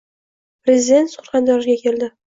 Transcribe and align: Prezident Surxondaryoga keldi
Prezident 0.69 1.11
Surxondaryoga 1.15 1.77
keldi 1.85 2.09